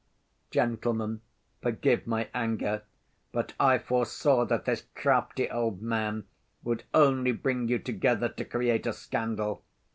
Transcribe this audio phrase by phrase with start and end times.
[0.49, 1.21] Gentlemen,
[1.61, 2.81] forgive my anger,
[3.31, 6.23] but I foresaw that this crafty old man
[6.63, 9.63] would only bring you together to create a scandal.